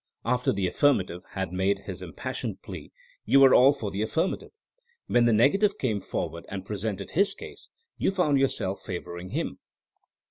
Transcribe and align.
After 0.25 0.51
the 0.51 0.65
affirmative 0.65 1.23
had 1.33 1.53
made 1.53 1.81
his 1.81 2.01
impassioned 2.01 2.63
plea 2.63 2.91
you 3.23 3.39
were 3.39 3.53
all 3.53 3.71
for 3.71 3.91
the 3.91 4.01
affirmative. 4.01 4.49
When 5.05 5.25
the 5.25 5.31
negative 5.31 5.77
came 5.77 6.01
forward 6.01 6.47
and 6.49 6.65
presented 6.65 7.11
his 7.11 7.35
case, 7.35 7.69
you 7.99 8.09
found 8.09 8.39
yourself 8.39 8.81
favoring 8.81 9.29
him. 9.29 9.59